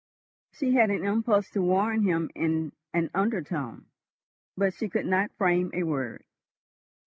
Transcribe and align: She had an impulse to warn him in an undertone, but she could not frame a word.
She 0.51 0.71
had 0.73 0.89
an 0.89 1.05
impulse 1.05 1.51
to 1.51 1.61
warn 1.61 2.01
him 2.01 2.31
in 2.33 2.71
an 2.91 3.11
undertone, 3.13 3.85
but 4.57 4.73
she 4.73 4.89
could 4.89 5.05
not 5.05 5.29
frame 5.37 5.69
a 5.75 5.83
word. 5.83 6.23